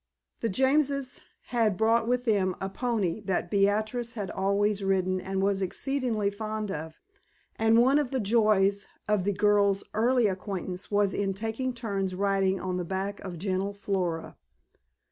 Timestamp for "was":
5.43-5.61, 10.89-11.13